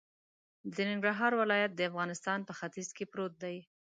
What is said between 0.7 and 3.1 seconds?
د ننګرهار ولایت د افغانستان په ختیځ کی